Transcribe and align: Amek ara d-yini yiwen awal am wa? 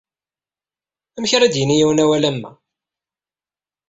Amek 1.15 1.31
ara 1.33 1.53
d-yini 1.53 1.75
yiwen 1.77 2.03
awal 2.03 2.23
am 2.29 2.37
wa? 2.41 2.51